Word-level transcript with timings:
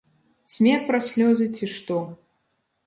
Смех 0.53 0.87
праз 0.89 1.11
слёзы, 1.11 1.45
ці 1.59 1.71
што. 1.77 2.03